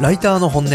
[0.00, 0.70] ライターの本音。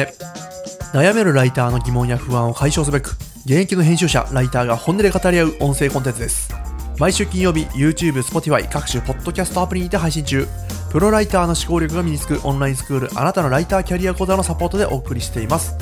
[0.94, 3.16] 悩めるライターの疑問や不安を解消すべく
[3.46, 6.54] 現役の編集者ライターが本音で語り合う音声コンテンツです。
[7.00, 10.48] 毎週金曜日 YouTube、Spotify 各種ポッドキャストアプリにて配信中。
[10.92, 15.76] プロライターの思考力が身につくオンラインスクールあなたのライターキャリア講座のサポートでお送りしています。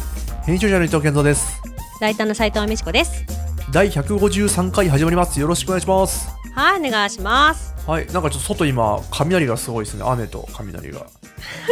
[0.45, 1.61] 編集者の伊藤健三です。
[1.99, 3.25] ライターの斉藤美智子です。
[3.71, 5.39] 第153回始まります。
[5.39, 6.29] よろしくお願いします。
[6.55, 7.73] はい、お願いします。
[7.91, 8.07] はい。
[8.07, 10.05] なんかちょっと外今雷がすごいですね。
[10.07, 11.07] 雨と雷が。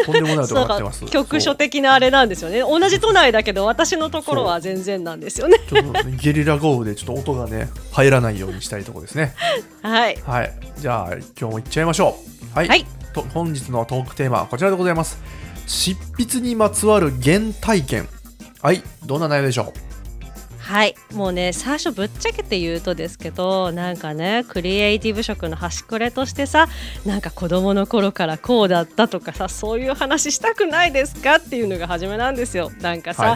[0.05, 1.05] とんでもない音が鳴ってます。
[1.07, 2.59] 局所的なあれなんですよね。
[2.59, 5.57] 同じ都内だけど、私のところは全然なんですよね。
[5.69, 9.33] ちょっとゲリラ豪雨でちょっと音がね入らないようにしたいところですね。
[9.81, 10.17] はい。
[10.25, 10.53] はい。
[10.77, 12.17] じゃあ今日もいっちゃいましょ
[12.53, 12.57] う。
[12.57, 12.85] はい、はい。
[13.13, 15.21] と本日のトークテーマはこちらでございます。
[15.67, 18.09] 執筆にまつわる原体験。
[18.61, 18.83] はい。
[19.05, 19.71] どんな内容でしょ
[20.69, 20.93] はい。
[21.15, 26.67] もうね、最初ぶっちゃけて言うとですけど、なんかね、クリエイティブ職の端くれとしてさ、
[27.07, 32.69] なんか子供の頃からこうだったとかさ、そういう話したくないですかっていうのが初めなんですよ。
[32.81, 33.35] なんかさ、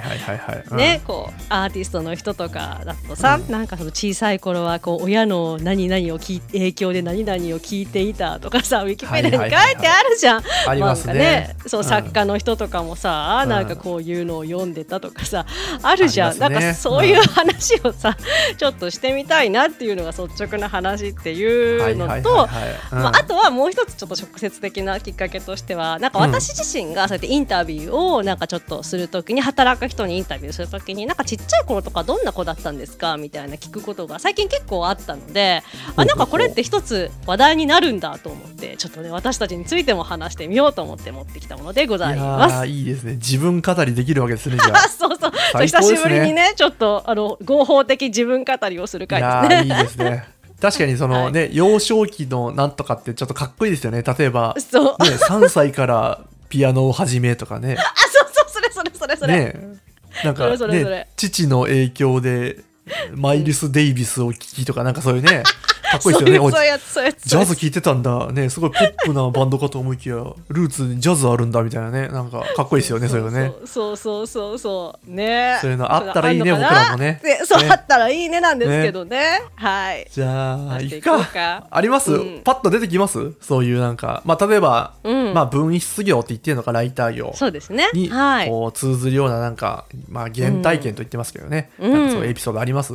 [0.73, 3.51] ね、こうアーティストの人とかだとさ、うん。
[3.51, 10.43] なんかその小さい頃はこう親の何々を聞い影響で何々を聞いていたとかさウィキペディアに書いてあるじゃん。
[10.67, 11.47] ありますね。
[11.47, 13.49] なんかそう、うん作家の人とかもさ、うん。
[13.49, 15.47] なんかこういうのを読んでたとかさ
[15.81, 16.39] あるじゃん、ね。
[16.39, 18.17] なんかそういう話をさ、
[18.57, 22.43] ちょっとしてみたいなっていうのが率直な話っていうのと。
[22.43, 22.49] あ、
[22.91, 35.61] あとはもう一つちょっと直接的なきっかけとしてはなんか私自身がそうやってインタビューをなんかちょっとするときに働く人にインタビューするときになんかちっちゃい頃とかどんな子だったんですかみたいな聞くことが最近結構あったので
[35.95, 42.55] あなんかこれって一つ話題になるんだと思ってちょっとね私たちについても話してみようと思って持ってきたものでございます。
[42.63, 43.13] ーいいですね。
[43.13, 44.79] 自分語りできるわけですねじゃあ。
[44.89, 45.31] そうそう。
[45.61, 46.53] 久しぶりにね。
[46.55, 49.55] ちょっとあの合法的自分語りをする回ですね。
[49.59, 50.27] ーいいですね。
[50.59, 54.01] 確かにそのね、幼少期のなんとかってちょっとかっこいいですよね。
[54.01, 54.95] 例えば、ね、そう。
[54.97, 57.75] あ3歳からピアノを始めとかね。
[58.09, 59.33] そうそうそれそれそれそれ。
[59.33, 59.83] ね
[60.23, 62.63] なんかそれそれそれね父の影響で
[63.13, 65.43] マイルス・デイビスを聴きとかなんかそういうね
[65.93, 67.29] かっこいいですよねそうやつそうやつ。
[67.29, 68.31] ジャズ聴いてたんだ。
[68.31, 73.53] ねすごいポップなバンドかと思いきやルーツにジャズあるんだみたいなねなんかかっこいいですよねそういうのね。
[73.65, 75.11] そうそうそうそう。
[75.11, 75.57] ね。
[75.61, 77.21] そういうのあったらいいね僕らもね。
[77.23, 79.43] でそう、ねあったらいいねなんですけどね。
[79.55, 80.07] はい。
[80.11, 81.67] じゃあいこういくかか。
[81.69, 82.41] あります、うん。
[82.43, 83.33] パッと出てきます？
[83.41, 84.21] そういうなんか。
[84.25, 85.33] まあ例えば、うん。
[85.33, 87.31] まあ文筆業って言ってるのかライター業。
[87.35, 87.89] そうですね。
[87.93, 88.49] にはい。
[88.49, 91.91] こう通ずるようななんか、まあ、原体験と言ってますけどね、うん。
[91.91, 92.93] なんかそういうエピソードあります、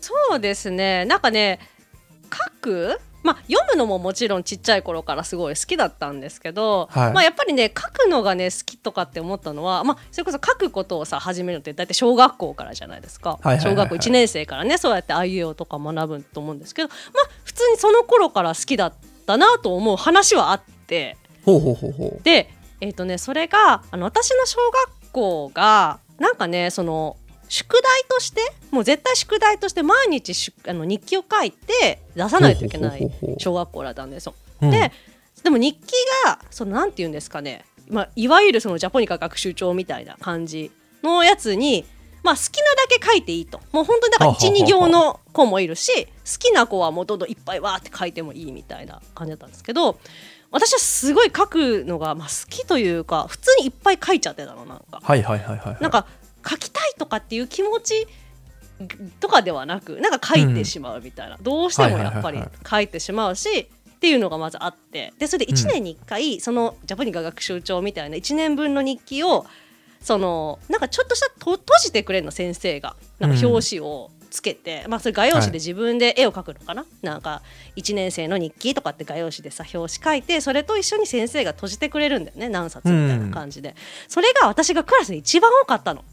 [0.00, 1.04] そうですね。
[1.04, 1.58] なんかね
[2.32, 3.00] 書く？
[3.22, 7.12] まあ、読むのももちろんちっちゃい頃からすごい好きだったんですけど、はい。
[7.12, 18.94] まあ、やっぱりね書くのがね好きとかって思ったのは、まあ、それこそ書くことをさ始めるのって大体小学校からじゃないですか、小学校1年生からねそうやってあいうえおとか学ぶと思うんですけど、まあ、普通にその頃から好きだっ
[19.26, 21.18] たなと思う話はあって。
[21.44, 22.22] ほうほうほうほう。
[22.22, 24.58] で、えーとね、それがあの私の小
[25.02, 27.18] 学校がなんかねその
[27.50, 28.40] 宿題として
[28.70, 34.34] もう絶対宿題として毎日しあの日記を書いて出さないといけない小学校だったんですよ。
[34.62, 34.70] うん。
[34.70, 34.92] で
[35.42, 35.92] でも日記
[36.26, 40.70] がそのなんて言うんですかね、まあ、いわゆるそのジャポニカ学習帳みたいな感じ
[41.02, 41.84] のやつに、
[42.22, 43.58] まあ、好きなだけ書いていいと。
[43.72, 44.62] もう本当にだからはあはあはあ。
[44.62, 49.98] 12行の子もいるし好きな子はもうどんどんいっぱいわーって書いてもいいみたいな感じだったんですけど
[50.52, 55.00] 私はすごい書くのが、まあ、好きというか普通にいっぱい書いちゃってたのなんか。
[55.02, 55.76] はいはいはいはい。
[55.80, 56.06] なんか
[56.48, 58.06] 書きたいとかっていう気持ち
[59.20, 62.50] とかではなくなんか書いてしまうみたいな、どうしてもやっぱりはいはいはいはい。
[62.70, 65.12] 書いてしまうしっていうのがまずあって。
[65.18, 69.44] でそれで1年に1回、そのジャポニカ学習帳みたいな1年分の日記を
[70.00, 77.42] そのなんかちょっとしたと閉じてくれるの先生がなんか表紙をつけて、まあそれ画用紙で自分で絵を描くのかな、なんか
[77.76, 83.74] 1年生の日記とかって画用紙でさ表紙書いてそれと一緒に先生が閉じてくれるんだよね何冊みたいな感じで、
[84.08, 86.04] それが私がクラスで一番多かったの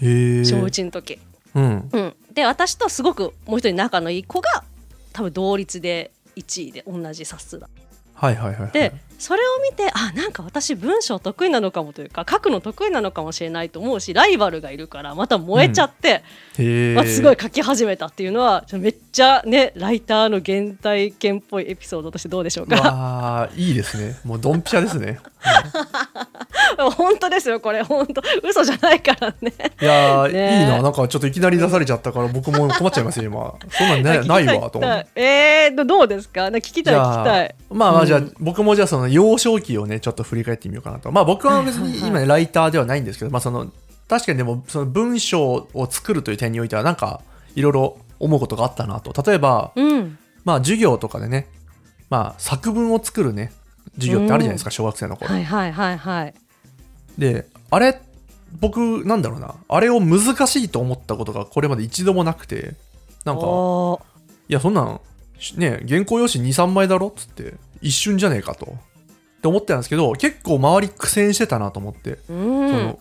[0.00, 1.18] 小1の時、
[1.54, 1.88] うん。
[1.92, 4.64] うん、で私とすごくもう一人仲のいい子が
[5.12, 7.68] 多分同率で1位で同じ冊数だ。
[8.14, 8.72] はいはいはいはい。
[8.72, 16.22] でそれを見てあなんか私文章得意なのかもというか書くの得意なのかもしれないと思うしライバルがいるからまた燃えちゃって、
[16.58, 23.48] へえまあ、すごい書き始めたっていうのはめっちゃねライターの原体験っぽいエピソードとしてどうでしょうか。
[23.54, 24.18] いいですね。
[24.24, 25.18] もうドンピシャですね、
[26.96, 27.82] 本当ですよこれ。
[27.82, 28.22] 本当。
[28.42, 29.52] 嘘じゃないからね。
[29.80, 30.60] いやー、ね。
[30.60, 30.82] いいな。
[30.82, 33.54] なんかちょっといきなり出されちゃったから僕も困っちゃいますよ今。
[33.70, 35.20] そんなんねないわと思って。
[35.20, 36.46] えー、どうですか？
[36.46, 37.54] 聞きたい聞きたい。
[37.70, 38.34] まあまあじゃあ、うん。
[38.40, 41.10] 僕もじゃあその幼少期をねちょっと振り返ってみようかなと。
[41.12, 43.70] まあ僕は別に今ねライターではないんですけどまあその
[44.08, 47.22] 確かにでもその文章を作るという点においてはなんか
[47.54, 49.22] いろいろ思うことがあったなと。
[49.22, 50.18] 例えばうん。
[50.44, 51.48] まあ授業とかでね
[52.08, 53.52] まあ作文を作るね
[53.96, 56.34] 授業ってあるじゃないですか、小学生の頃、はいはいはいはい。
[57.18, 58.00] であれ
[58.58, 62.74] 僕なんだろうなあれを難しいと思ったことがこれまで一度もなくて
[63.24, 63.42] なんか
[64.48, 65.00] いやそんなん
[65.38, 68.74] しね原稿用紙23枚だろっつって一瞬じゃねえかと
[69.40, 72.98] って思ってたんですけど結構周り苦戦してたなと思って、うそんの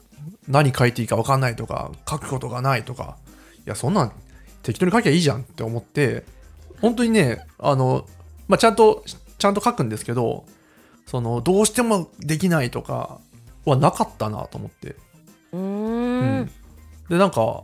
[0.48, 3.18] 何書いていいか分かんないとか書くことがないとか。
[3.60, 4.12] いやそんなん
[4.64, 6.24] 適当に書きゃいいじゃんって思って
[6.82, 8.08] 本当にねあの、
[8.48, 9.04] まあ、ちゃんと
[9.38, 10.46] ちゃんと書くんですけど
[11.06, 13.20] そのどうしてもできないとか
[13.66, 14.96] はなかったなと思って。
[15.52, 16.40] ううん。
[16.42, 16.52] ん
[17.10, 17.64] でなんか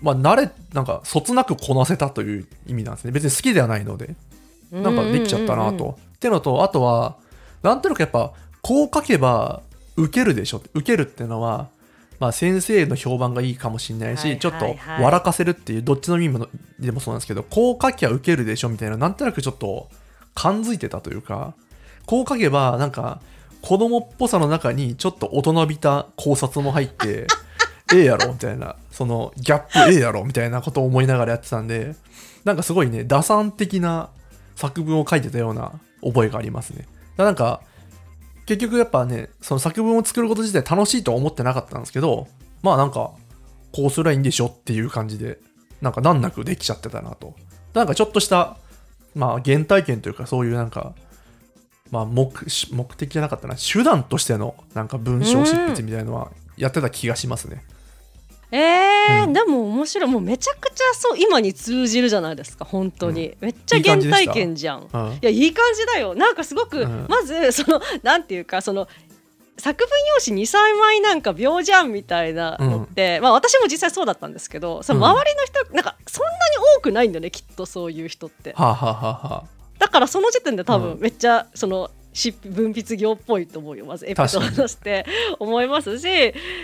[0.00, 3.12] まあ慣れなんかそつなくこなせたという意味なんですね。
[3.12, 4.16] 別に好きではないので。
[4.72, 5.98] なんかできちゃったなと。
[6.16, 7.16] ってのとあとは
[7.64, 9.62] なんとなくやっぱこう書けば
[9.96, 10.62] 受けるでしょ。
[10.74, 11.68] 受けるっていうのは、
[12.20, 19.88] まあ、先生の評判がいいかもしれないし、はいはいちょっとはい笑かせるっていうどっちの意味もでもそうなんですけどこう書きゃ受けるでしょみたいななんとなくちょっと
[20.34, 21.54] 感づいてたというか
[22.06, 23.20] こう書けばなんか
[23.62, 27.26] 子供っぽさの中にちょっと大人びた考察も入って
[27.94, 31.94] ええやろみたいなそのギャップええやろみたいなことを思いながらやってたんで
[32.44, 34.10] なんかすごいね打算的な
[34.54, 35.72] 作文を書いてたような
[36.02, 37.62] 覚えがありますねらなんか
[38.46, 42.28] 結局やっぱねその作文を作ること自体楽しいとは思ってなかったんですけど
[42.62, 43.12] まあなんか
[43.72, 45.38] こうすればいいんでしょっていう感じで
[45.80, 47.34] なんか難なくできちゃってたなと。
[47.74, 48.56] なんかちょっとした
[49.14, 50.94] まあ原体験というかそういうなんか
[51.90, 52.30] まあ目
[52.72, 53.56] 目的じゃなかったな。
[53.56, 57.64] 手段としてのなんか文章執筆みたいなのはやってた気がしますね、
[58.50, 59.32] えーうん。
[59.32, 60.10] でも面白い。
[60.10, 64.82] もうめちゃくちゃそう今に通じるじゃないですか本当に、めっちゃ原体験じゃん。
[64.82, 65.18] いうん。
[65.22, 66.14] やいい感じだよ。
[66.14, 67.06] なんかすごく、うん。
[67.08, 68.88] まずそのなんていうかその
[69.56, 75.04] 作文用紙23枚なんか秒じゃんみたいなのって、まあ私も実際そうだったんですけどそのうん。
[75.04, 76.36] 周りの人、なんかそんなに
[76.78, 78.52] 多くないんだよねきっとそういう人って。
[78.54, 79.44] はあ、はあはあはあ、
[79.78, 80.82] だからその時点で多うん。
[80.96, 85.04] 分めっちゃその執文筆業っぽいと思うよまずエピソードとして
[85.38, 86.06] 思いますし。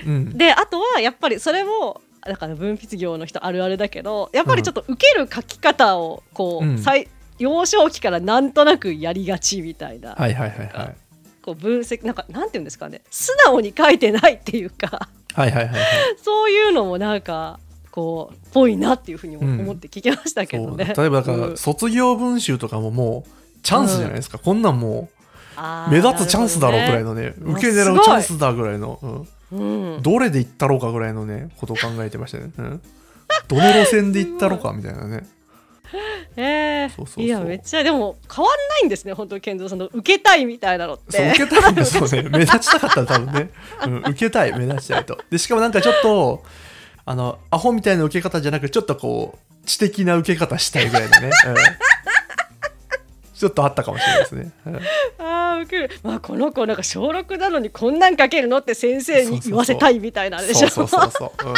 [0.06, 6.78] うん、であとはやっぱりそれもだから文筆業の人あるあるだけどやっぱりちょっと受ける書き方をこう、うん。
[6.78, 7.08] 最
[7.38, 10.96] 幼少期からなんとなくやりがちみたいな、はいはいはいはい。
[11.42, 13.00] こう分析なんかなんていうんですかね。
[13.10, 15.08] 素直に書いてないっていうか。
[15.32, 15.84] はいはいはいはい。
[16.22, 17.58] そういうのもなんか
[17.90, 19.60] こうぽいなっていうふうにうん。
[19.60, 20.92] 思って聞きましたけどね。
[20.96, 21.56] 例えばだから、うん。
[21.56, 23.30] 卒業文集とかももう
[23.62, 25.19] チャンスじゃないですか、こんなんもう
[25.90, 29.94] 目立つチャンスだろうぐらいのね受け狙うチャンスだぐらいの、うん。
[29.96, 30.02] うん。
[30.02, 32.82] どれで行ったろうかぐらいのねことを考えてましたね、うん、
[33.48, 35.26] どの路線で行ったろうかみたいなね。
[36.36, 37.24] えーそうそう。
[37.24, 41.16] いやめっちゃでも変わんないんですね本当健三さんの受けたいみたいなのって。
[41.16, 42.28] そう受けたいんですよね。
[42.30, 43.50] 目立ちたかったら多分ね、
[43.84, 45.18] うん、受けたい目立ちたいと。
[45.30, 46.44] でしかもなんかちょっと
[47.04, 51.54] あのアホみたいな受け方じゃなくちょっとこう知的な受け方したいぐらいのね、うん
[53.40, 54.76] ちょっとあったかもしれないですね、う ん
[55.18, 60.68] あーウケる、まあ、この子なんか小6なのにこんなん書けるのって先生に言わせたいみたいなあれでしょ。
[60.68, 61.48] そうそうそうそう、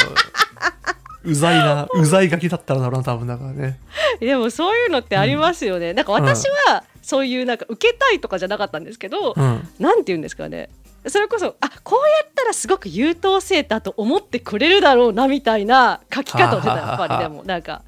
[1.24, 3.80] うん、うざいな うざいガキだったらだろうな多分だからね。
[4.20, 9.68] でもそういうのってありますよね、なんか私はそういうなんか受けたいとかじゃなかったんですけど、うん。
[9.80, 10.68] なんて言うんですかね。
[11.08, 17.82] それこそあこうやったらすごく優等生だと思ってくれるだろうなみたいな書き方をしてたやっぱりでもなんか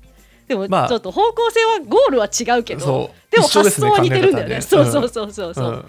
[0.48, 0.92] でもちまあ。
[0.92, 4.60] ょっと方向性はゴールは違うけど、でも発想は似てるんだよね。
[4.60, 5.86] そうそうそうそうそう、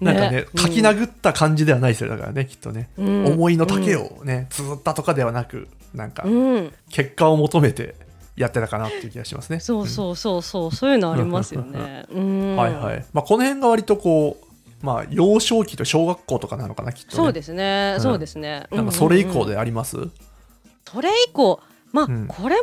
[0.00, 0.06] うん。
[0.06, 3.26] なんかね書き殴った感じではないですよだからねきっとね、うん。
[3.26, 7.94] 思いの丈をね綴ったとかではなくなんかうん、結果を求めて
[8.36, 9.58] やってたかなっていう気がしますね。
[9.58, 10.72] そうそうそうそう。
[10.72, 12.06] そういうのありますよね。
[12.56, 13.04] はいはい。
[13.12, 17.16] まあこの辺が割とこうまあ幼少期と小学校とかなのかなきっと、ね。
[17.16, 18.02] そうですね、うん。
[18.02, 18.66] そうですね。
[18.70, 19.96] なんかそれ以降であります？
[20.86, 21.60] それ以降、
[21.92, 22.26] まあ、うん。
[22.28, 22.62] これも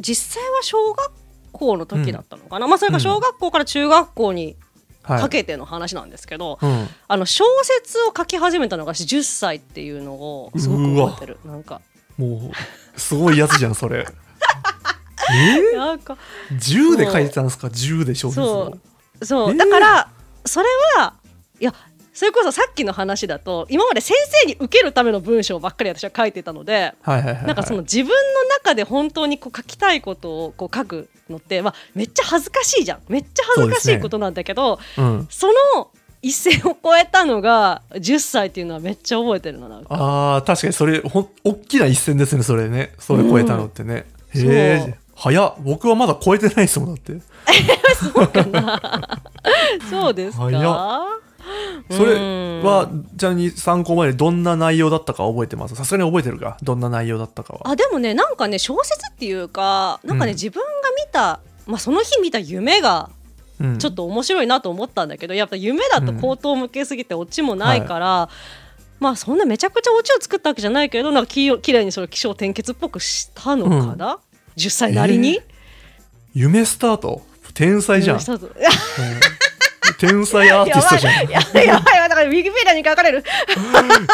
[0.00, 1.12] 実際は小学
[1.52, 4.56] 校の時だったのかな、まあそれが小学校から中学校に
[5.02, 5.20] はい。
[5.22, 6.88] かけての話なんですけど、うん。
[7.08, 11.38] あの小説を書き始めたのが10歳っていうのをすごく覚えてる。
[11.46, 11.80] なんか。
[12.18, 12.52] も
[12.96, 14.06] うすごいやつじゃんそれ。
[15.32, 15.76] え？
[15.76, 16.18] なんか。
[16.52, 18.78] ー、10で書いてたんですか？10で小説をそ
[19.20, 19.24] う。
[19.24, 19.56] そう、えー。
[19.56, 20.10] だから
[20.44, 21.14] それは
[21.58, 21.74] いや
[22.18, 27.46] それこそさっきの話だと今まで先生に受けるための文章ばっかり私は書いてたのではいはい。
[27.46, 28.14] なんかその自分の
[28.56, 33.02] 中で本当にこう書きたいことをこう書くのって、まあ、めっちゃ恥ずかしいじゃん。
[33.08, 35.28] めっちゃ恥ずかしいことなんだけどうん。
[35.30, 39.82] そ,、の一線を越えたのが10歳っていうのはめっちゃ覚えてるなな。
[39.88, 42.94] ああ確かにそれほん大きな一戦ですねそれね。
[42.98, 44.50] それ超えたのってね、うん。
[44.50, 44.94] へえそう。
[45.14, 45.54] 早っ。
[45.60, 47.12] 僕はまだ超えてないですもんだって。
[49.88, 50.44] そうですか。
[50.50, 51.18] 早
[51.90, 55.76] それうんはちなみに参考までどんな内容だったか覚えてます？
[55.76, 56.56] さすがに覚えてるか？
[56.62, 57.60] どんな内容だったかは。
[57.64, 60.36] あでもねなんかね小説っていうかなんかね、うん。
[60.36, 60.66] 自分が
[61.06, 63.10] 見た、まあ、その日見た夢が
[63.60, 63.78] うん。
[63.78, 68.28] ちょっと面白いなと思ったんだけどやっぱ夢だと口頭向けすぎてオチもないから、
[69.00, 74.20] まあそんなめちゃくちゃオチを作ったわけじゃないけどなんかききれいにそれ起承転結っぽくしたのかな、
[74.56, 75.40] 10歳なりに、
[76.34, 77.22] 夢スタート？
[77.54, 78.20] 天才じゃん、 ん
[79.98, 81.14] 天才アーティストじゃん。
[81.30, 83.24] やばいやばいだからウィキペディアに書かれる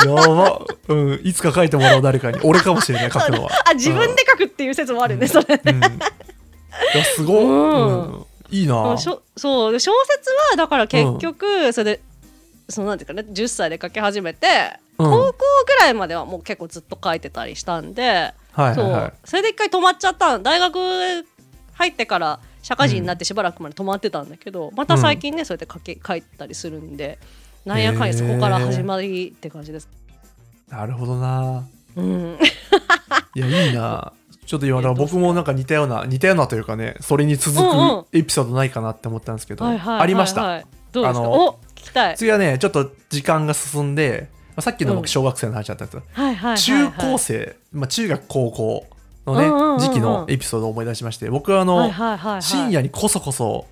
[0.06, 1.32] やば、うん、い。
[1.32, 1.70] つか書い。
[1.70, 3.10] てもらう誰かに俺かもしれない。
[3.10, 5.58] 書くのはあ自分で書くっていう説もあるね、それ、い。
[6.96, 8.64] やすごい、うんい。
[8.64, 12.00] いなそう小説はだから結局それで、
[12.68, 13.06] そのなんてい。
[13.06, 14.46] うかね10歳で書き始めて、
[14.96, 15.32] 高校
[15.66, 15.94] ぐらい。
[15.94, 17.20] まではもう結構ずっと書い。
[17.20, 20.76] てたりしたんで、はいそうはいそれで一回止まっちゃった大学
[21.74, 27.18] 入ってから社会人になってしばらくまで止まってたんだけど、また最近ねそうやって書き書いたりするんで
[27.66, 29.88] なんやかんやそこから始まりって感じです。
[30.70, 31.62] なるほどな。
[31.94, 32.38] うん、
[33.34, 34.12] いやいいな。
[34.46, 38.04] ちょっと今僕もなんか似たような似たようなというかねそれに続うんうん。
[38.04, 40.02] くエピソードないかなって思ったんですけど、はいはいはいはい。
[40.04, 40.64] ありました。
[40.92, 41.20] どうですか？
[41.20, 42.16] あのお聞きたい。
[42.16, 44.96] 次はねちょっと時間が進んでまあさっきのうん。
[44.96, 46.58] 僕小学生の話だったんですよ、はいはいはいはい。
[46.58, 48.86] 中高生、まあ、中学高校
[49.32, 52.42] のね、うんうんうんうん時期のエピソードを思い出しまして僕はあの、はいはいはいはい。
[52.42, 53.66] 深夜にこそこそ、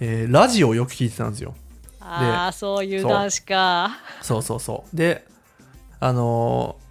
[0.00, 1.54] えーラジオをよく聞いてたんですよ。
[2.00, 3.98] ああそういう男子か。
[4.22, 4.96] そうそうそう。
[4.96, 5.26] で
[6.00, 6.86] あのー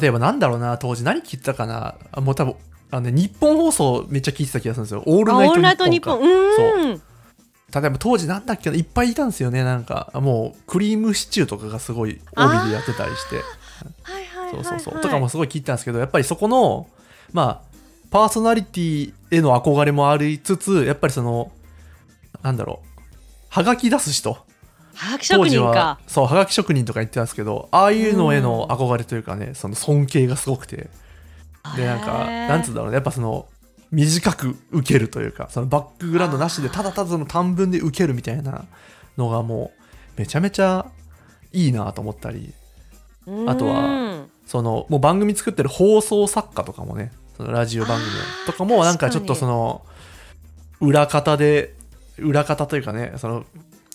[0.00, 1.94] 例えばなんだろうな当時何聞いてたかな。
[2.12, 2.54] あもう多分
[2.90, 6.94] あの、ね、日本放送めっちゃ聞いてた気がするんですよ「オールナナイトニッッポンか」ポン。
[6.94, 7.00] う。
[7.74, 10.10] 例えば当時なんだっけないっぱいいたんですよねなんか。
[10.14, 13.36] もうクリームシチューとかがすごい帯でやってたりして。
[14.02, 14.64] はいはいはいはい。
[14.64, 15.00] そうそうそう。
[15.02, 16.88] とかもすごい聞いてたんですけどやっぱりそこの
[17.36, 17.76] まあ
[18.10, 21.52] パーソナリティへの憧れもありつつやっぱりその
[22.42, 22.88] なんだろう
[23.50, 24.32] はがき出す人。
[24.94, 26.00] はがき職当時は人か。
[26.06, 30.88] そうはがき職人とか言ってたんですけどああいうのへの憧れというかねその尊敬がすごくて。
[31.76, 33.48] でなんかなんつうんだろうねやっぱその
[33.90, 38.64] 短く受けるというかそのバックグラウンドなしでただただその短文で受けるみたいな
[39.18, 39.72] のがも
[40.16, 40.86] うめちゃめちゃ
[41.52, 42.54] いいなと思ったり。
[43.46, 44.30] あとはうん。
[44.46, 48.10] そのもう番組作ってる放送作家とかもねそのラジオ番組
[48.46, 49.84] とかもなんかちょっとその
[50.80, 51.74] 裏方で
[52.18, 53.44] 裏方というかねその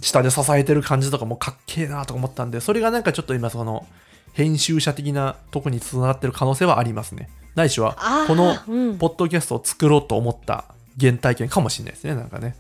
[0.01, 3.86] 下で支えてる感じとかもかっけえなとか思ったんでそれがなんかちょっと今その
[4.33, 7.29] 編集者的なとこにつながってる可能性はありますね。
[7.55, 8.98] ないしはこのうん。
[8.98, 10.65] ポッドキャストを作ろうと思った
[11.00, 12.55] 原体験かもしれないですねなんかね。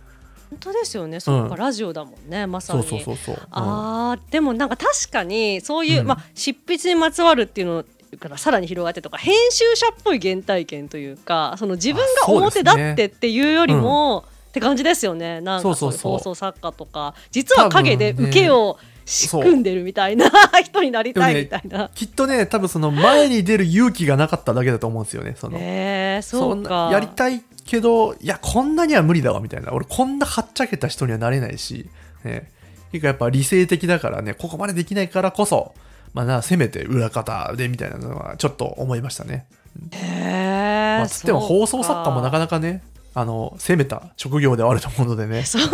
[0.49, 1.21] 本当ですよね。
[1.21, 2.85] そうか、うんラジオだもんね、まさそに。
[2.85, 3.41] うそうそうそう、うん。
[3.51, 6.07] あーでもなんか確かにそういう、うん。
[6.07, 7.85] まあ、執筆にまつわるっていうの
[8.17, 15.39] からさらに広がってとか編集者っぽい原体験というかその自分が表だってっていうよりも、って感じですよね。
[15.39, 15.99] なんかそういうそうそう。
[15.99, 20.29] そう放送作家とか実は陰で受けを仕組んでるみたいな
[20.63, 21.89] 人になりたいみたいな。
[21.95, 25.57] きっとね多分その前に出る勇気がなかっただけだと思うんですよねその。
[25.59, 29.71] えー、そうんかやりたいけどいやこんなには無理だわみたいな。
[29.71, 31.89] 俺こんなはっちゃけた人にはなれないし、
[32.25, 32.51] ね、
[32.91, 35.73] 結構やっぱ理性的だからねここまでできないからこそ
[36.13, 39.45] まあなせめて裏方でみたいなのはちょっと思いましたね、
[39.91, 45.43] へーまあ、つっても放送作家もなかななかねあの攻めた職業ではあると思うのでね。
[45.45, 45.69] そううん。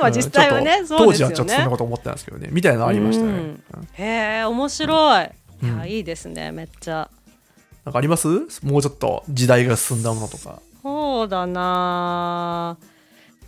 [0.00, 2.48] まあ実際はね当時はちょっとそんなこと思ってたんですけどね。
[2.52, 3.56] みたいなのありましたね、
[3.94, 4.04] へ
[4.42, 5.28] え面白い、
[5.62, 5.68] うん。
[5.68, 7.10] いやいいですねめっちゃ。
[7.84, 8.28] なんかあります？
[8.62, 10.60] もうちょっと時代が進んだものとか。
[10.82, 12.76] そうだな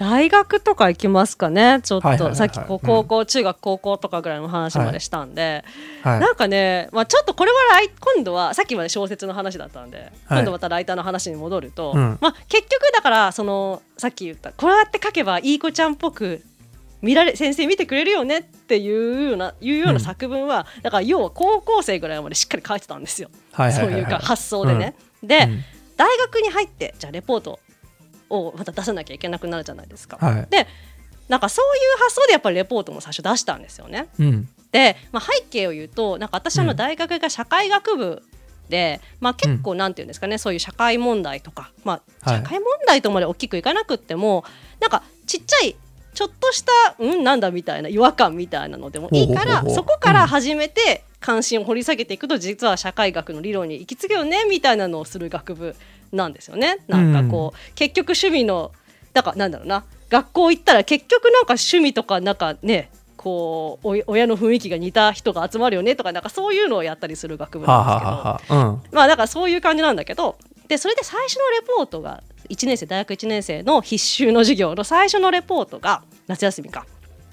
[0.00, 2.36] 大学とか行きますかねちょっと、はいはいはいはい。
[2.38, 5.62] さっきこう高校、中学高校とかぐらいの話までしたんで、
[6.02, 6.20] はい。
[6.20, 10.10] なんかね、まあ、ちょっとこれは来今度はさっきまで小説の話だったんで、はい。
[10.38, 12.18] 今度またライターの話に戻ると、うん。
[12.18, 16.40] まあ、結局だからそのさっき言ったこうやって書けばいい子ちゃんっぽく
[17.02, 23.92] 見られ先生見てくれるよねっていうようないうような作文は、だから要は高校生ぐらいまでしっかり書いてたんですよ、はいはいはいはい。
[23.92, 24.94] そういうか発想でね。
[25.22, 25.64] で、うん。
[25.98, 27.60] 大学に入ってじゃあレポート
[28.30, 30.16] をまた出さなきゃいけなくなるじゃないですか。
[30.16, 30.46] はい。
[30.50, 30.66] で
[31.28, 34.08] なんかそういう発想でやっぱりレポートも最初出したんですよね。
[34.18, 34.48] うん。
[34.72, 38.22] で、まあ、背景を言うとなんか私の大学が社会学部
[38.68, 42.42] で、まあ、結構なんていうんですかね、そういう社会問題とか、まあ、はい。
[42.42, 44.44] 社会問題とまで大きくいかなくっても
[44.80, 45.76] なんかちっちゃい
[46.14, 55.76] ちょっとしたうんなんだみたいな違和感みたいなのでもいいからそこから始めて関心を掘り下げていくと実は社会学の理論に行き着くよねみたいなのをする学部
[56.12, 56.78] なんですよね。
[56.88, 58.72] なんかこう、結局趣味の
[59.12, 59.84] だからなんだろうな。
[60.08, 68.82] 学校行ったら結局なんか趣味とかなんかねこう親の雰囲気が似た人が集まるよねとかなんかそういうのをやったりする学部はあ、なんですけど、はあはあはあうん。
[68.92, 70.36] まあだからそういう感じなんだけど
[70.66, 76.86] でそれで最初のレポートが1年生大学1年生の必修の授業の最初のレポートが夏休みか、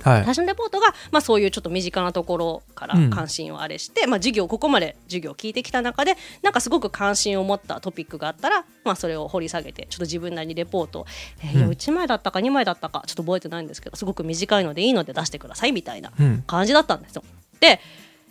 [0.08, 0.24] はい。
[0.24, 3.10] 最初のレポートが、まあ、そういうちょっと身近なところからうん。
[3.10, 11.06] 関心をあれして、まあ、授業ここまで授業を聞いてきた中でなんかすごく関心を持ったトピックがあったら、まあ、それを掘り下げてちょっと自分なりにレポートを、
[11.44, 16.44] えーいやうん1枚だったか2枚だったかちょっと覚えてないんですけどすごく短いのでいいので出してくださいみたいなうん。
[16.46, 17.24] 感じだったんですよ。
[17.60, 17.80] で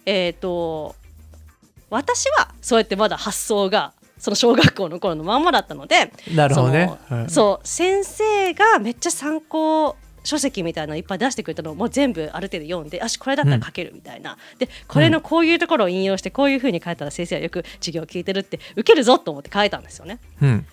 [0.04, 0.94] えっ、と
[1.90, 6.90] 私はそうやってまだ発想がその小学校の頃のまんまだったのでなるほどね。
[7.08, 7.30] はい。
[7.30, 20.18] そう先生がめっちゃ参考書籍みたいなのいっぱい出してくれたのをもう全部ある程度読んでよしこれだったら書けるみたいな、でこれのこういうところを引用してこういうふうに書いたら先生はよく授業を聞いてるって受けるぞと思って書いたんですよね。
[20.42, 20.66] うん。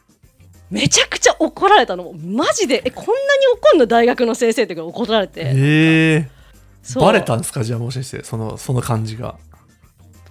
[0.70, 2.04] めちゃくちゃ怒られたの。
[2.04, 2.82] もマジで。
[2.84, 3.16] えこんなに
[3.54, 5.42] 怒んの大学の先生とか怒られて。
[5.42, 5.54] え
[6.26, 6.30] え。
[6.82, 7.04] そう。
[7.04, 7.64] バレたんですか？
[7.64, 9.36] じゃあもしかしてそのその感じが。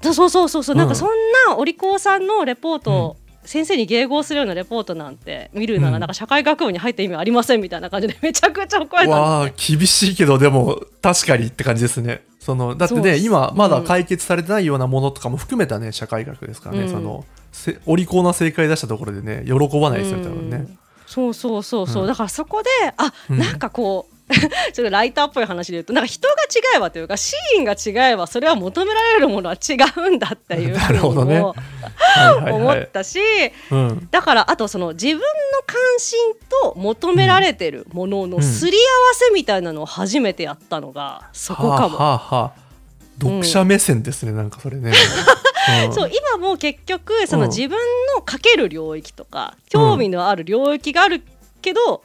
[0.02, 0.88] そうそうそうそう、うんなん。
[0.88, 1.08] かそん
[1.46, 5.92] なお利口さんのレポートを、先生に迎合するようなレポートなんて見るなうん。
[5.94, 12.25] らなんか社会学部に入った意味ありませんみたいな感じでめちゃくちゃ怒られたんわあ厳しいけどでも確かにって感じですね。
[12.38, 16.88] そのだってね今まだ解決されてないようなものとかも含めたね社会学ですからね、うん。
[16.88, 20.56] そのせお利口な正解出したところでね喜ばないですよ多分ね。
[20.56, 22.08] うんそうそうそうそう、うん。
[22.08, 23.38] だからそこであ、うん。
[23.38, 24.12] なんかこう
[24.72, 29.76] ちょっとライターっぽい話で言うとなんか人が違えばというかシーンが違えばそれは求められるものは違
[30.08, 31.42] うんだっていう なるほどね
[32.52, 33.19] 思はい、ったし、
[33.71, 35.23] うん、だからあとその自分の
[35.66, 36.19] 関心
[36.62, 38.81] と求められてるもののすり合わ
[39.14, 41.97] せみたいなのを初めてやったのがそこかも。
[41.97, 42.62] はあはあはあ。
[43.21, 44.92] 読者目線ですね、なんかそれね、
[45.87, 45.92] うん。
[45.95, 47.50] そう今も結局そのうん。
[47.50, 47.78] 自分
[48.14, 51.23] のかける領域とか興味のある領域がある
[51.61, 52.02] けど、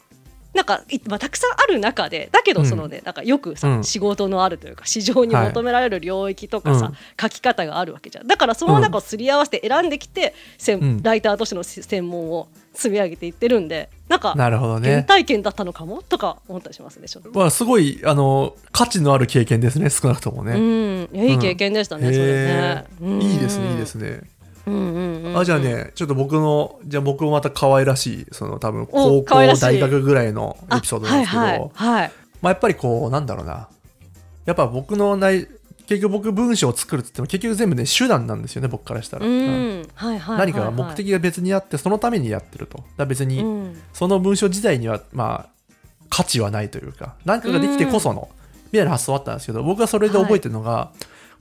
[0.54, 3.84] なんか、いまあ、たくさんある中でだけどそのね、なんかよくさ、うん。
[3.84, 8.27] 仕事のあるというか市場に求められる領域とかさ、はい書き方があるわけじゃん。
[8.27, 10.34] だからその中をすり合わせて選んできて、
[10.68, 11.04] うん。
[11.04, 15.04] ライターとしてのせ専門を積み上げていってるんでなんかなるほど原ね。
[15.04, 17.08] 体験だったのかもとか思ったりしますね。
[17.34, 20.54] まあ、すごいあの価値のある経験ですね、少なくともうね。
[20.58, 23.24] ん、いやいい経験でしたね、へそれね。
[23.24, 24.22] いいですね、いいですね。
[24.67, 25.38] うんうんうん。
[25.38, 31.71] あじゃあね、ちょっと僕の、じゃあ僕もまた可愛らしい、その多分高校、大学ぐらいのエピソードなんですけど、はいはい。
[31.74, 32.12] はい。
[32.41, 33.69] まあ、やっぱりこう、なんだろうな、
[34.45, 35.47] やっぱ僕の内、
[35.88, 39.25] 結局僕文章を作るって言っても結局全部ね、手段なんですよね、僕からしたら。
[39.25, 40.47] ううんんはいはいはいはい。
[40.47, 42.84] 何かが目的が別にあって、そのためにやってると。
[42.97, 43.82] だ別に、うん。
[43.93, 45.49] その文章自体には、まあ、
[46.10, 48.30] 価値はないというか、何かができてこその、
[48.71, 50.91] みたいな発想あったんですけど、僕はそれで覚えてるのが、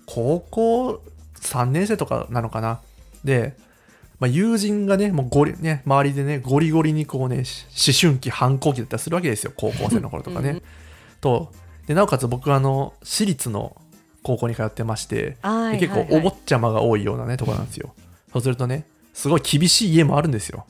[0.06, 1.02] 高校
[1.40, 2.80] 3年生とかなのかな。
[3.26, 3.54] で、
[4.18, 10.50] まあ、友人がね、もうゴリ、ね、周りでね、ゴリゴリにこうね、し思春期、反抗期だったりするわけですよ、高校生の頃とかね。
[10.50, 10.62] うん
[11.20, 11.52] と、
[11.86, 13.76] で、なおかつ僕はあの、私立の
[14.22, 15.36] 高校に通ってまして、
[15.78, 17.94] 結構お坊ちゃまが多いようなねとこなんですよ。
[18.32, 20.66] そうするとね、すごい厳しい家もあるんですよ。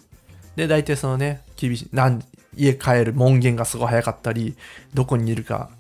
[0.56, 2.22] で、大体そのね、厳しい、なん
[2.56, 4.56] 家帰る門限がすごい早かったり、
[4.94, 5.70] どこにいるか、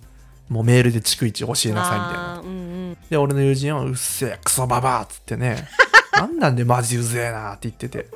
[0.48, 2.40] もうメールで逐一教えなさいみたいな。
[2.40, 2.76] うんうん
[3.10, 5.68] で、俺の友人は、うっせえ、クソババアっつってね、
[6.16, 8.08] なんなんでマジうぜえなって言ってて、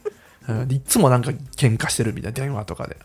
[0.49, 2.97] うんでいっつもなんか喧嘩してるみたいな、電話とかで。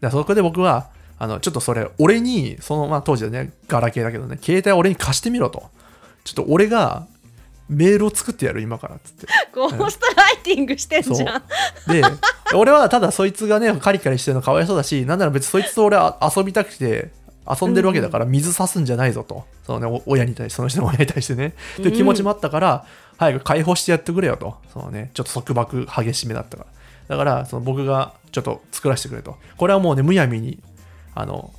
[0.00, 5.70] でそこで僕は、あの、ちょっとそれ、俺に、その、まあ当時はね、ガラケーだけどね、携帯俺に貸してみろと。
[6.24, 7.06] ちょっと俺が、
[7.68, 9.26] メールを作ってやる今からっつって。
[9.54, 11.42] ゴーストライティングしてんじゃん
[11.90, 12.02] で、
[12.54, 17.10] 俺はただそいつがね、カリカリしてるのかわいそうだし、なんなら別にそいつと俺は遊びたくて、
[17.48, 19.44] 遊んでるわけだから水差すんじゃないぞと。
[19.66, 21.54] そのね、お親に対して、その人の親に対してね。
[21.76, 22.84] という気持ちもあったから、
[23.22, 24.56] 早く解放してやってくれよと。
[24.72, 26.64] そのね、ちょっと束縛激しめだったか
[27.08, 27.16] ら。
[27.16, 29.36] だから、その僕がちょっと作らせてくれと。
[29.56, 30.60] これはもうね、むやみに、
[31.14, 31.52] あの、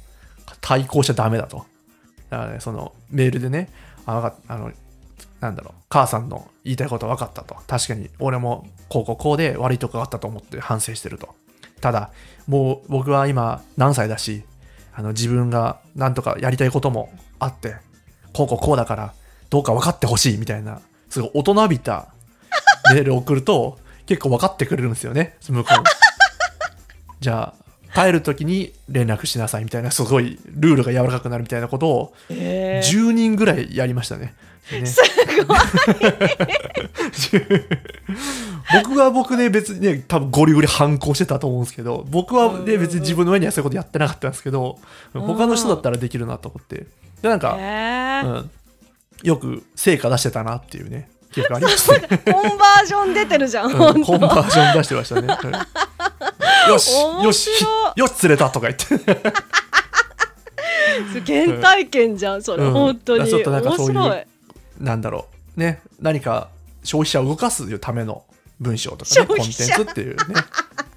[0.60, 1.66] 対抗しちゃダメだと。
[2.30, 3.70] だからね、そのメールでね、
[4.06, 4.72] ああの、
[5.40, 7.56] なんだろう、母さんの言いたいこと分かったと。
[7.68, 11.34] 確かに、俺もこうこうこうで悪いとこがあったと思って反省してると。
[11.80, 12.12] ただ、
[12.48, 14.44] もう僕は今何歳だし、
[14.94, 17.76] あの自分がなんとかやりたいこともあって、
[18.34, 19.14] こうこうこうだから、
[19.50, 20.82] どうか分かってほしいみたいな、
[21.14, 22.08] すごい大人びた
[22.92, 25.84] メールを送ると、結構分かってくれるんですよね、向こう。
[27.22, 27.54] じゃ
[27.96, 32.90] あ、帰るときに連絡しなさいみたいな、すごいルールが柔らかくなるみたいなことを、えー。
[32.90, 34.34] 10人ぐらいやりましたね。
[34.72, 34.88] でね。
[34.88, 35.02] す
[35.46, 35.58] ごい。
[38.84, 44.80] 僕は僕で別にね、多分ゴリゴリ反抗してたと思うんですけど、僕はね、別に自分の上にはそういうことやってなかったんですけど、
[45.14, 46.88] 他の人だったらできるなと思って。
[47.22, 48.28] で、なんか、えー。
[48.28, 48.52] うん、
[49.24, 51.92] よく成果出してたなっていうね、記憶あります。
[52.00, 52.00] ね。
[52.08, 55.38] コンバージョン出てるじゃん、うんコンバージョン出してましたね。
[55.44, 56.72] うん。
[56.72, 57.50] よし、よ面し
[57.96, 58.86] よし、釣れたとか言って。
[61.26, 62.44] 原体験じゃん。
[62.44, 62.72] それ、うん。
[62.72, 64.28] 本当にちょっとなんかそういう
[64.80, 66.50] なんだろう、ね、何か
[66.84, 68.24] 消費者を動かすための
[68.60, 70.24] 文章とかね、コンテンツっていうね、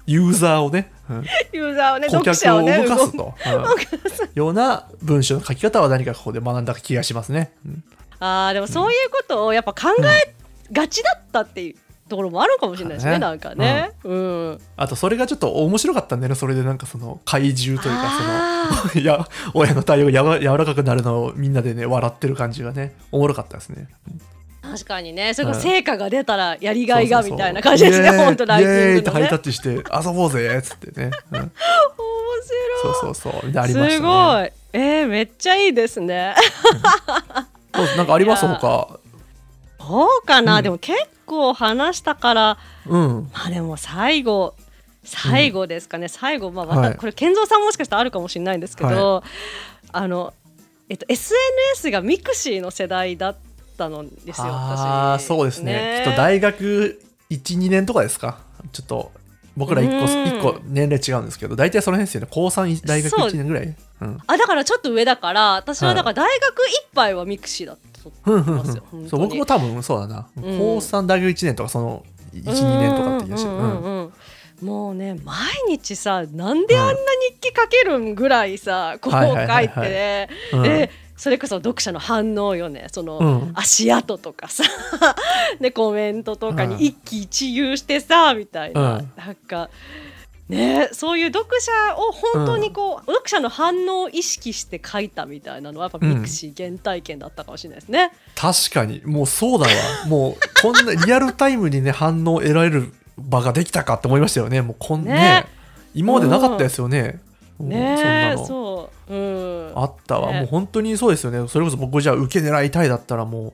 [0.05, 1.25] ユーザーをね、うん。
[1.53, 4.29] ユーザーをね顧読客を動動かすと、うん。
[4.35, 7.53] ような文章の書き方は何かここで学んだ気がしますね。
[7.65, 7.83] うん
[8.19, 10.33] あーでもそういうことをやっぱ考え
[10.73, 11.75] がちだったっていう
[12.07, 23.87] ところもあるかもしれないですね、ねなんかね、うん、あとそれがちょっと面白かったんだよねそれでなんかその怪獣というかあその いや親の対応がやわ柔らかくなるのをみんなでね笑ってる感じがねおもろかったですね。
[24.61, 25.33] 確かにね。
[25.33, 28.99] それ成果が出たらやりがいがそうそうそうみたいな感じですね本当ライテイエーイィングのね。
[28.99, 31.11] ってハイタッチして 遊ぼうぜっつってね。
[31.31, 31.51] うん面
[32.83, 33.45] そうそうそう。
[33.45, 34.51] みんなあり白いすましたね。
[34.73, 34.81] ごい。
[34.81, 36.35] えー、めっちゃいいですね
[37.85, 38.99] そうなんかあります他。
[39.79, 40.63] そうかな、うん。
[40.63, 42.57] でも結構話したから。
[42.87, 43.29] うん。
[43.33, 44.55] まあでも最後
[45.03, 46.91] 最後ですかね、最後まあまはい。
[46.91, 49.23] たこれ健三さんもしかしたらあるかもしれないんですけど、
[49.93, 50.33] あの
[50.89, 53.37] えっと SNS がミクシーの世代だっ
[53.77, 56.03] たのですよああ私そうですね。
[56.05, 58.39] きっと大学12年とかですか？
[58.73, 59.11] ちょっと
[59.57, 60.27] 僕ら1個うん。
[60.27, 62.27] 一個年齢違うんですけど大体その辺ですよね。
[62.29, 63.63] 高3大学そう1年ぐらい。
[63.63, 64.05] う。
[64.05, 64.17] ん。
[64.27, 67.99] あだからちょっと上だから私ははいだから大学いっぱいはミクシーだった
[69.09, 70.43] そう僕も多分そうだな、うん。
[70.59, 74.03] 高3大学1年とかその12年とかって気がしてるうんうんうん。
[74.03, 74.13] うん。
[74.61, 75.35] もうね毎
[75.67, 76.93] 日さなんであんな
[77.29, 82.87] 日記書けるんぐらいさ、こうはいはい書はいはいいてね、うんでそれこそ読者の反応よね。
[82.91, 83.51] その、うん。
[83.55, 84.63] 足跡とかさ。
[85.59, 86.69] で コメントとかうん。
[86.77, 89.11] に一喜一憂してさみたいな、うん。
[89.17, 89.69] なんか
[90.47, 98.11] ねそういう読者を本当にこう、読者の反応を意識して書いたみたいなのはやっぱミクシー原体験だったかもしれないですね。
[98.35, 99.01] 確かに。
[99.03, 99.73] もうそうだわ。
[100.05, 104.61] もうこんなリアルタイムにね反応を得られる場ができたかって思いましたよね。
[104.61, 105.13] もうこんね。
[105.13, 105.47] ね。
[105.95, 107.19] 今までなかったですよね、
[107.59, 108.45] ねの。
[108.45, 110.39] そう、うん、あったわ、ね。
[110.41, 111.47] もう本当にそうですよね。
[111.47, 113.53] それこそ僕じゃあ受け狙いたいだったらも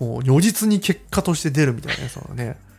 [0.00, 2.58] うもう如実に結果として出るみたいなねそのね。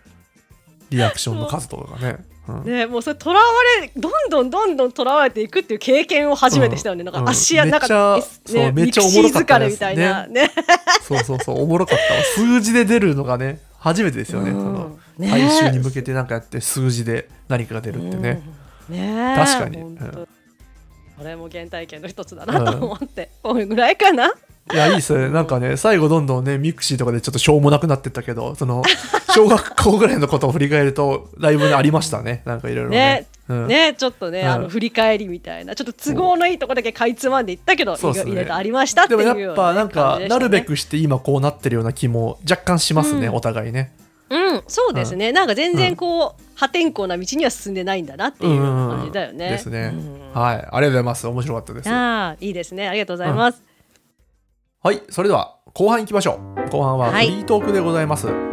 [0.89, 2.17] リアクションの数とかがね、
[2.49, 2.63] うん。
[2.65, 3.45] ね、もうそれとらわ
[3.79, 7.15] れどんどんどんどんとらわれていくっていう経験を初めてしたよね、なん。
[7.15, 7.69] うんか足や、うん。
[7.69, 8.19] なんか
[8.49, 10.51] ねめっちゃおもろかったです疲れみたいなね。
[11.01, 12.21] そうそうそうおもろかったわ。
[12.35, 14.59] 数字で出るのがね初めてですよね、うん。
[14.59, 18.41] そのね大衆に向けてなんかやって数字で何かが出るってね、
[18.89, 18.95] うん。
[18.95, 19.97] ね確かに
[21.21, 24.33] これも原体験の一つだなと思って、これぐらいかな？
[24.73, 25.29] いやいいっすね。
[25.29, 28.81] なんかね最後どんどんねミクシーとかでちょっとしょうもなくなってったけどその
[29.35, 32.41] 小学校ぐらいのことを振り返るとだいぶねありましたね。
[32.45, 32.97] なんかいろいろね。
[32.97, 33.27] ね。
[33.49, 33.67] うん。
[33.67, 34.47] ねちょっとね、うん。
[34.47, 35.75] あの振り返りみたいな。
[35.75, 38.31] ちょっと都合のいいとこだけかいつまんでいったけどそうっすね。
[38.31, 40.27] いろいろありましたってでいうようもやっぱなんかね。
[40.27, 43.35] なるべくして今こうなってるような気も若干しますね、うん。
[43.35, 43.93] お互いね。
[44.31, 49.97] うんそうですね、なんか全然こう、破天荒な道には進んでないんだなっていう感じだよね、ですね、う
[50.39, 50.41] ん。
[50.41, 51.27] はいありがとうございます。
[51.27, 51.89] 面白かったです。
[51.89, 52.51] はああい。
[52.51, 52.87] いですね。
[52.87, 53.61] ありがとうございます、
[54.93, 56.69] いそれでは後半いきましょう。
[56.69, 57.27] 後半はフはい。
[57.27, 58.27] リートークでございます。
[58.27, 58.50] はい、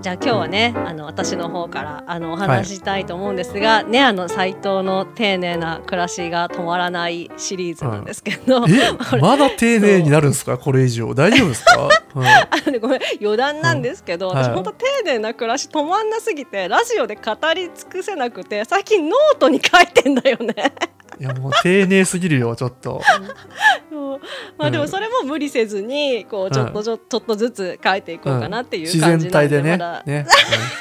[0.00, 8.92] じゃあ今日はね、あの私の方からあのお話ししたいと思うんですが、ねあの斉藤の丁寧な暮らしが止まらないシリーズなんですけど、え？
[9.20, 10.56] まだ丁寧になるんですか？
[10.56, 11.12] これ以上。
[11.14, 12.26] 大丈夫ですか、 うん。
[12.26, 14.36] あのねごめん余談なんですけど、うん。
[14.36, 20.54] はい私本当丁寧な暮らし止まんなすぎてラジオで語り尽くせなくて最近ノートに書いてんだよね。
[21.20, 23.02] いやもう丁寧すぎるよちょっと。
[23.90, 24.20] そう
[24.56, 30.22] まあでもそれも無理せずにこうちょっとちょ,、ちょっとずつ書いていこうかなっていう自感じなんで,、然体でね。
[30.22, 30.26] ね、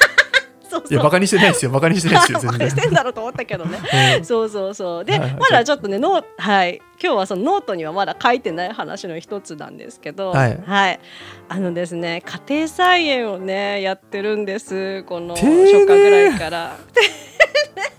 [0.70, 0.90] そうう。
[0.90, 2.70] んいやバカにしてないですよバカにしてないですよ全然。
[2.70, 3.80] してんだろうと思ったけどね。
[4.18, 4.26] うん。
[4.26, 5.06] そうそうそう。
[5.06, 5.34] で、はいはい。
[5.34, 11.00] まだちょっとねノーはい今日はそのノートにはまだ書いてない話の一つなんですけど、はい。
[11.48, 15.04] あのですね家庭菜園をねやってるんです。
[15.04, 16.78] この初夏ぐらいから。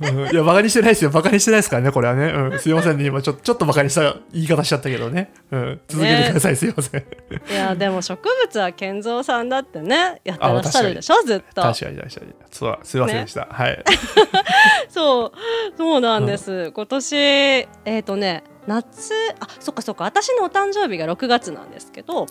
[0.01, 0.31] うん。
[0.31, 1.11] いやバカにしてないですよ。
[1.11, 3.07] バカにしてないですからねこれはね、うん、すいませんね。
[3.07, 7.01] 今ちょちょっとバカにした言い方しちゃったけどね、うん、続けてください、すいません。
[7.01, 11.63] いやでも植物は健三さんだってねやってらっしゃるでしょずっと。
[11.63, 12.35] 確かに確かに。
[12.51, 13.85] そうすいませんでした、はい。
[14.89, 15.33] そう。
[15.77, 17.67] そうなんです、今年え
[18.01, 22.27] っ、とね夏あそっかそっか私のお誕生日が6月なんですけど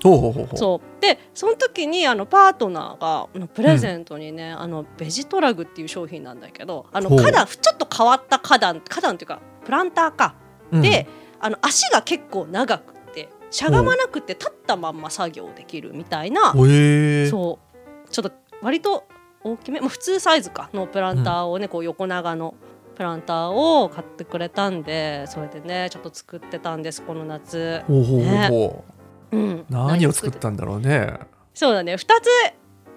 [0.55, 1.01] そう。
[1.01, 10.35] でその時にあのパートナーがプレゼントにね、あのベジトラグっていう商品なんだけどあの花壇ちょっと変わった花壇花壇っていうかプランターか、
[10.71, 10.81] うん。
[10.81, 11.07] で
[11.41, 18.09] あの足が結構長くてしゃがまなくて立ったまんま作業できるみたいな、そう。
[18.09, 19.05] ちょっと割と
[19.43, 22.55] 大きめ、まあ、普通サイズかのプランターをね、こう横長の
[22.99, 27.81] プランターを買ってくれたんでそれでねちょっと作ってたんですこの夏。
[27.87, 28.83] ほうほうほうほ
[29.31, 29.37] う。
[29.37, 31.13] ん、う何を作ったんだろうね。
[31.53, 31.93] そうだね。
[31.93, 32.05] 2つ、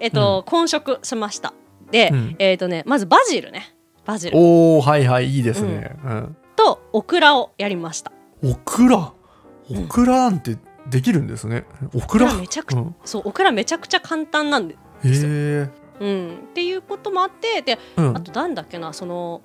[0.01, 1.55] えっと混色しました。
[1.93, 2.37] で、うん。
[2.41, 3.77] えっとねまずバジルね。
[4.05, 4.37] バジル。
[4.37, 6.37] おおはいはいいいですね、うん。
[6.57, 8.11] とオクラをやりました。
[8.43, 9.13] オクラ？
[9.71, 9.87] オん。
[9.87, 10.59] クラなんて
[10.91, 12.27] できるんですね、オクラ？
[12.27, 15.69] オクラめちゃくちゃうん、そうオクラめちゃくちゃ簡単なんで、へえ
[16.01, 18.17] うん、っていうこともあってでうん。
[18.17, 19.43] あとなんだっけなその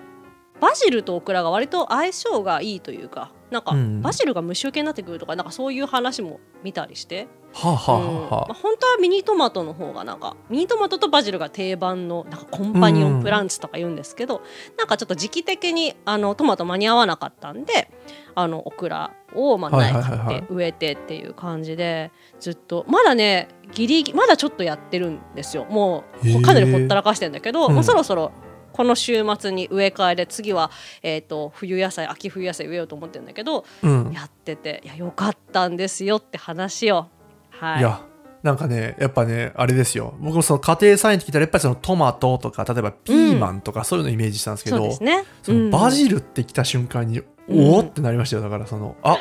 [0.59, 4.01] バジルとオクラが割と相性がいいというかなんかうん。
[4.01, 8.35] バジルが虫除けになってくるとかなんかそういう話も見たりして、はあ、はあうんはあ。
[8.41, 14.41] はまあ、本当はミニトマトの方がなんかミニトマトとバジルが定番のなんかコンパニオンプランツとか言うんですけど、
[14.77, 17.89] なんかちょっと時期的にあのトマト間に合わなかったんで
[18.35, 25.65] あのオクラをまあ苗買って植えてっていう感じでずっとまだねギリギリまだちょっとやってるんですよ。
[25.65, 27.75] もうかなりほったらかしてんだけど、うん。
[27.75, 28.31] もうそろそろ
[28.77, 30.69] この週末に植え替えで次は、
[31.01, 34.11] えー、と冬野菜秋冬野菜植えようと思ってるんだけどうん。
[34.13, 37.07] やってていやよかったんですよって話を。
[37.49, 37.79] はい。
[37.79, 38.05] いや
[38.43, 40.13] なんかねやっぱねあれですよ。
[40.19, 45.23] 僕もその家庭菜園って聞いたらやっぱりそのトマトとか例えばピーマンとかそういうのイメージしたんですけど、そうですね。
[45.41, 48.43] そのバジルって来た瞬間に、おおってなりましたよ。
[48.43, 49.17] だからそのあ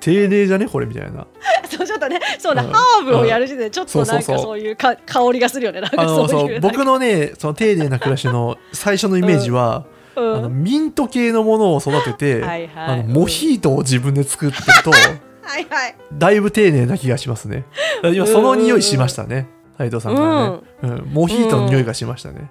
[0.00, 1.26] 丁寧じゃねこれみたいな。
[1.70, 2.72] そうちょっとねそうだ、うん。
[2.72, 5.80] ハーブをやる時点でちょっとなんかそういうか香りがするよね。
[5.80, 9.84] なんかあのそういうそう僕のねその丁寧な暮らしの最初のイメージは、
[10.16, 10.34] うん。
[10.34, 12.70] あのミント系のものを育てて、 はいはい。
[12.74, 14.90] あのモヒートを自分で作ってると
[15.42, 15.94] はいはい。
[16.12, 17.64] だいぶ丁寧な気がしますね。
[18.02, 19.48] 今その匂いしましたね。
[19.78, 21.08] 斉藤さんからね、うん。
[21.10, 22.50] モヒートの匂いがしましたね、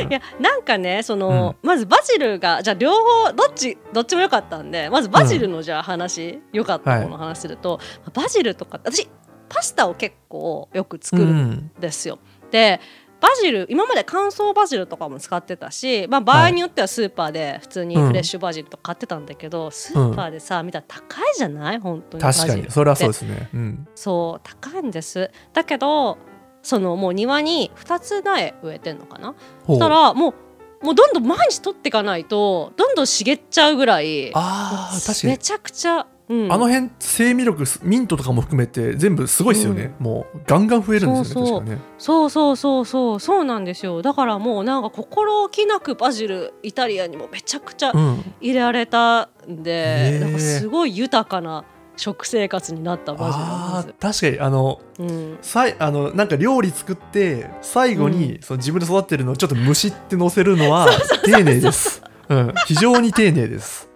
[0.00, 7.80] いやなんかねその、まずバジルがじゃあ両方どっちどっちも良かったんでまずバジルのじゃあ話良、かったものを話すると、
[8.12, 9.08] バジルとか私
[9.48, 12.18] パスタを結構よく作るんですよ。
[12.50, 12.80] で
[13.20, 21.78] バジル今まで乾燥バジルとかも使ってたし、まあ、場合によってはスーパーで普通にフレッシュバジルとか買ってたんだけど、スーパーでさ見たら高いじゃない？
[21.78, 22.70] 本当に確かに。
[22.70, 25.30] それはそうですね、うん、そう高いんです。
[25.54, 26.18] だけど
[26.64, 29.34] そのもう庭に2つ苗植えてんのかな？
[29.64, 35.32] ほそうしたらもうもうどんどん毎日取っていかないとどんどん茂っちゃうぐらいあー確かに。
[35.34, 41.60] めちゃくちゃ、うん、あの辺生命力ミントとかも含めて全部すごいですよね、もうガンガン増えるんですよねそうそう。
[41.60, 41.78] 確かね。
[41.96, 43.20] そうそうそうそう。
[43.20, 44.02] そうなんですよ。
[44.02, 48.34] だからもうなんか心置きなくバジルイタリアンにもめちゃくちゃうん。
[48.40, 50.20] 入れられたんで、へー。
[50.20, 51.64] なんかすごい豊かな
[51.96, 60.88] 食生活になったバジルなんあでー確かにあのす、うん、さいあのなんか料理作って最後に、その自分で育ってるのをちょっと蒸しって乗せるのは
[61.24, 63.88] 丁寧です、うん、非常に丁寧です、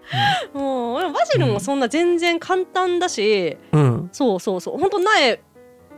[0.54, 3.80] もうバジルもそんな全然簡単だし、うん。
[3.80, 4.78] うんそうそうそう。
[4.78, 5.38] 本当苗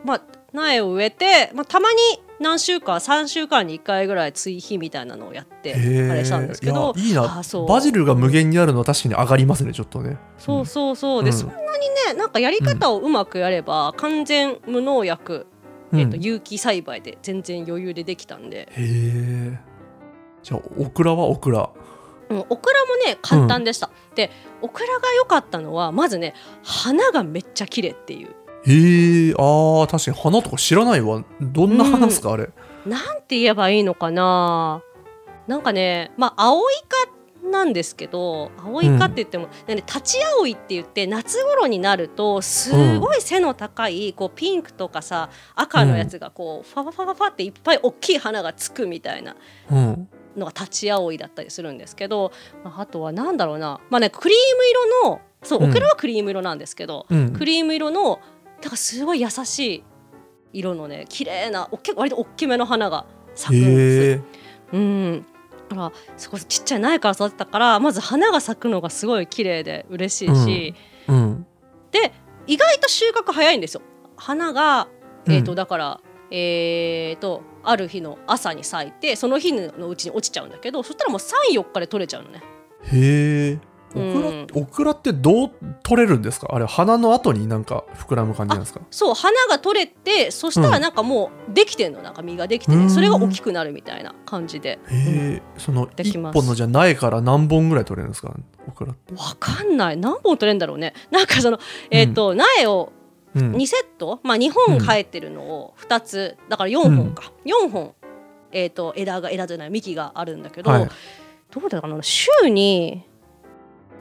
[0.05, 1.99] まあ苗を植えて、まあ、たまに
[2.41, 7.43] 何週間3週間に1回ぐらい追肥みたいなのをやってへあれしたんですけどいやいいな。
[7.69, 10.17] バジルが無限にあるのは確かに上がりますねちょっとね。
[10.39, 11.25] そうそうそう。
[11.25, 11.37] で、うん。
[11.37, 15.47] そんなにねなんかやり方をうまくやれば、完全無農薬、
[15.93, 16.01] うん。
[16.01, 19.59] えー、と有機栽培で全然余裕でできたんで、へえ。
[20.43, 21.71] じゃあオクラはオクラ。
[22.29, 24.31] うん、オクラもね簡単でした、で
[24.63, 28.29] オクラが良かったのはまずね花がめっちゃ綺麗っていう。
[28.67, 29.35] へえ。
[29.37, 31.25] あー確かに花とか知らないわ。
[31.41, 32.51] どんな花ですか、あれ。
[32.87, 34.83] なんて言えばいいのかな。
[35.49, 37.11] なんかねまあ青イカ
[37.51, 49.37] なんですけど青イカって言っても、ね、立ち青いって言って夏頃になるとすごい背の高いこうピンクとかさ赤のやつがこうファファファファっていっぱい大きい花がつくみたいな
[49.71, 50.09] うん。
[50.37, 52.31] のが立ち青いだったりするんですけど、
[52.63, 53.81] まあ、あとはなんだろうな。
[53.91, 54.69] まあねクリーム
[55.03, 55.71] 色のそううん。
[55.71, 57.33] オクラはクリーム色なんですけど、うん。
[57.33, 58.21] クリーム色の
[58.63, 59.85] なんかすごい優しい
[60.53, 64.23] 色のね綺麗なおっき割と大きめの花が咲くんです。
[64.73, 65.19] うん。
[65.19, 65.40] だか
[65.77, 70.75] らそこちっちゃい苗から育てたからまず花が咲くのがすごい綺麗で嬉しいし、
[71.09, 71.47] うん。
[71.91, 72.13] で
[72.47, 73.83] 意外と収穫早いんですよ。
[74.17, 74.89] 花が、
[75.27, 75.57] えーとうん。
[75.57, 82.43] だから、えー、とある日の朝に咲いてその日のうちに落ちちゃうんだけどそしたらもう34日で取れちゃうのね。
[82.85, 83.59] へえ
[83.91, 84.47] オクラ、うん。
[84.55, 85.51] オクラってどう
[85.83, 86.49] 取れるんですか？
[86.53, 88.81] あれ花の後になんか膨らむ感じなんですか？
[88.91, 92.03] そう花が取れてそしたらなんかもうできてんの？
[92.03, 94.79] なんか実ができてそれが大きくなるみたいな感じで。
[94.89, 96.35] へえ、その一できます。
[96.35, 98.35] 本のじゃ苗から何本ぐらい取れるんですか？
[98.69, 99.15] オクラって。
[99.15, 99.97] わかんない。
[99.97, 100.95] 何本取れるんだろうね。
[101.11, 101.59] なんかその
[101.91, 102.93] えっ、と、苗を
[103.35, 103.53] うん。
[103.53, 106.37] 2セット、まあ、2本生えてるのを2つ。
[106.49, 107.95] だから4本か、4本、
[108.51, 110.89] えー、と枝が枝じゃない幹があるんだけど、はい。
[111.53, 112.03] どうだろうな？
[112.03, 113.05] 週に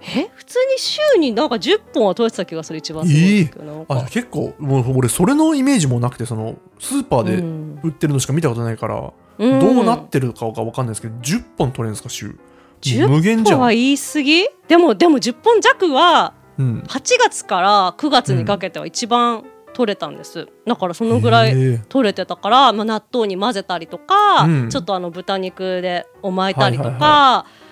[0.01, 0.29] え？
[0.35, 3.07] 普通に週になんか10本は取れてた気がする一番。
[3.07, 3.99] すごいんですけど、なんか。
[3.99, 7.79] あ結構もう俺それのイメージもなくてそのスーパーうでん。
[7.83, 9.59] 売ってるのしか見たことないから、うん。
[9.59, 12.37] どうなってるかが分かんないですけど10本取れるんですか週。
[12.81, 14.47] 10無限じゃん、本は言い過ぎ？
[14.67, 24.69] でもでも10本弱はうん、8月から9月にかけては一番取れたんです、だからそのぐらい取れてたから、まあ、納豆に混ぜたりとか、うん。
[24.69, 27.68] ちょっとあの豚肉でお巻いたりとか、はいはい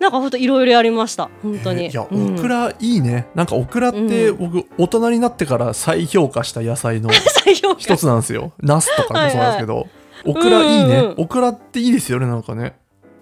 [0.00, 1.28] なんかほんといろいろやりました。
[1.42, 1.88] 本当に。
[1.88, 2.34] いや、うん。
[2.34, 3.28] オクラいいね。
[3.34, 4.50] なんかオクラってうん。
[4.50, 7.10] 僕大人になってから再評価した野菜の
[7.76, 8.52] 一つなんですよ。
[8.60, 9.86] ナスとかもそうなんですけど。
[10.24, 11.14] オクラいいね、うんうん。
[11.18, 12.76] オクラっていいですよねなんかね。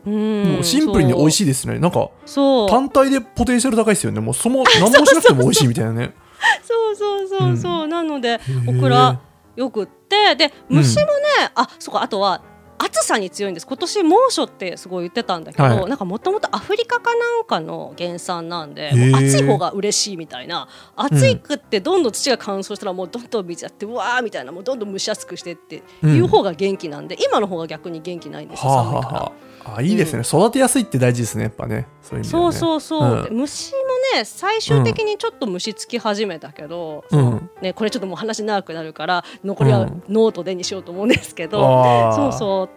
[0.07, 1.81] うんもうシンプルに美味しいですね。
[1.81, 2.69] なんかそう。
[2.69, 4.21] 単体でポテンシャル高いですよね。
[4.21, 6.14] もうその 何もしなくても美味しいみたいなね。
[6.62, 9.21] そうそうそうそう、なのでオークラ
[9.57, 10.37] よくって。
[10.37, 11.11] で虫もね、
[11.55, 12.41] あそうかあとは
[12.90, 13.66] 暑さに強いんです。
[13.66, 15.87] 今年猛暑ってすごい言ってたんだけど、はい。
[15.87, 20.68] なんかもともとアフリカかなんかの原産なんで暑い方が嬉しいみたいな。
[20.96, 29.14] 暑いくってどんどん土が乾燥したらもうどんどん水やってうわーみたいなもうどんどん蒸し暑くしてっていう方が元気なんで、今の方が逆に元気ないんですよ、はあ寒いから。
[29.14, 29.33] はあは
[29.70, 31.87] ああいいですね、育てやすいって大事ですねやっぱね。
[32.00, 33.24] そういう意味ではそうねそうそう、うん。
[33.24, 33.78] で虫も
[34.14, 37.50] ね最終的にちょっと虫つき始めたけど、うん。
[37.61, 40.02] ね、これちょっともう話長くなるから残りはうん。
[40.09, 41.61] ノートでにしようと思うんですけど、
[42.14, 42.68] そうそ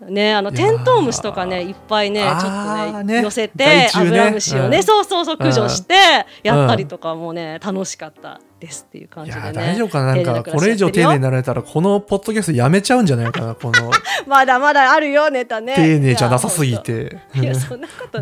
[0.00, 0.10] う。
[0.10, 3.22] ねあのテントウムシとかねいっぱいねちょっあとーねね。
[3.22, 4.82] 寄せてアブラムシをね、うん。
[4.82, 5.94] そうそうそう駆除して
[6.42, 9.52] やったりとかもね楽しかったですっていう感いやじでね。
[9.52, 10.14] 大丈夫かな？
[10.14, 13.54] なんかこれ以上丁寧になられたらこのポッドキャストやめちゃうんじゃないかな？
[13.56, 13.90] この
[14.28, 15.74] まだまだあるよネタね。
[15.74, 17.18] 丁寧じゃなさすぎて。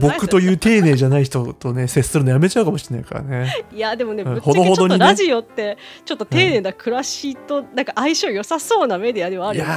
[0.01, 3.65] 僕という丁寧じゃない人とね接するのやめちゃうかもしれないからね。
[3.73, 4.97] いやでもねうんぶっちゃけちょほどほどにね。
[4.97, 5.77] っとラジオって
[6.07, 9.77] ちょっと丁寧な暮らしとなんか相性良さそうなメディアではあいるよねや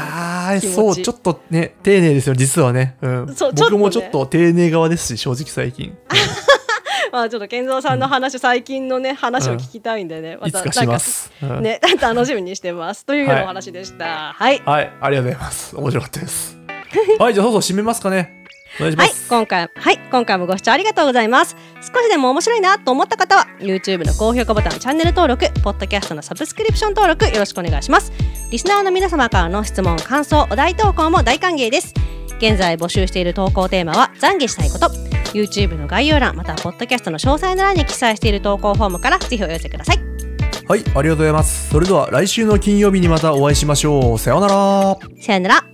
[0.53, 0.75] ー気持ち。
[0.75, 5.97] そうちょっとね丁寧ですよ実はね、うん、そう僕もちょっと丁寧側ですし正直最近、
[7.13, 10.49] ま あちょっと健三さんの話、最近のね話を聞きたいんでね、ま
[10.99, 13.05] す、うんなんかね 楽しみにしてます。
[13.05, 14.33] というようなお話でした。
[14.33, 14.91] はい、はい。
[14.99, 15.77] ありがとうございます。
[15.77, 16.57] 面白かったです。
[17.19, 18.43] はいじゃあそろそろ締めますかね。
[18.79, 21.55] お願いしまはいす、、今回はい今回もご視聴ありがとうございます。
[21.81, 28.11] 少しでも面白いなと思った方は YouTube の高評価ボタン、チャンネル登録、ポッドキャストのサブスクリプション登録よろしくお願いします。
[28.49, 31.93] リスナーの皆様からの質問、感想、お題投稿も大歓迎です。
[32.39, 39.99] 現在募集している投稿テーマは懺悔したいこと YouTube の概要欄またはポッドキャストの詳細の欄に記載している投稿フォームからぜひお寄せください。
[40.65, 41.69] はいありがとうございます。
[41.69, 44.19] それでは来週の金曜日にまたお会いしましょう。
[44.19, 44.97] さようなら。
[45.19, 45.72] さよなら